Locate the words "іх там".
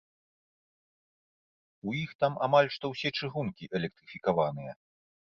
1.99-2.39